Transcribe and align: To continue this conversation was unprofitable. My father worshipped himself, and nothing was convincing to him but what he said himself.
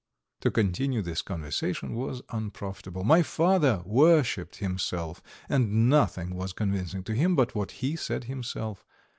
To 0.39 0.49
continue 0.49 1.03
this 1.03 1.21
conversation 1.21 1.93
was 1.93 2.23
unprofitable. 2.31 3.03
My 3.03 3.21
father 3.21 3.83
worshipped 3.85 4.55
himself, 4.55 5.21
and 5.47 5.91
nothing 5.91 6.33
was 6.33 6.53
convincing 6.53 7.03
to 7.03 7.13
him 7.13 7.35
but 7.35 7.53
what 7.53 7.69
he 7.85 7.95
said 7.95 8.23
himself. 8.23 8.83